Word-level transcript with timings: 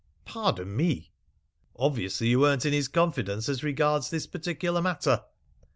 "Pardon 0.25 0.75
me." 0.75 1.11
"Obviously 1.75 2.29
you 2.29 2.39
weren't 2.39 2.65
in 2.65 2.73
his 2.73 2.87
confidence 2.87 3.47
as 3.47 3.63
regards 3.63 4.09
this 4.09 4.25
particular 4.25 4.81
matter." 4.81 5.25